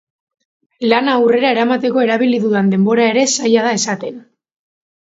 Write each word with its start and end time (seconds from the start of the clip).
Lana 0.93 1.17
aurrera 1.17 1.51
eramateko 1.57 2.03
erabili 2.07 2.41
dudan 2.47 2.75
denbora 2.75 3.07
ere 3.13 3.29
zaila 3.39 3.69
da 3.71 3.79
esaten. 3.83 4.23